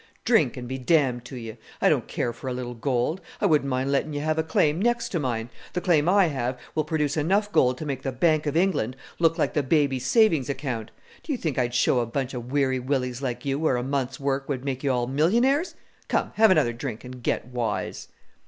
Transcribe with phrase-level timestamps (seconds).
[0.25, 1.57] Drink, and be damned to you!
[1.79, 3.21] I don't care for a little gold.
[3.39, 6.57] I wouldn't mind letting you have a claim next to mine; the claim I have
[6.73, 10.49] will produce enough gold to make the Bank of England look like the baby's savings
[10.49, 10.89] account!
[11.21, 13.83] Do you think I would show a bunch of Weary Willies like you where a
[13.83, 15.75] month's work would make you all millionaires?
[16.07, 18.07] Come, have another drink, and get wise."